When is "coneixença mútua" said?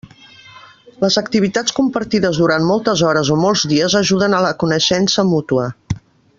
4.65-5.71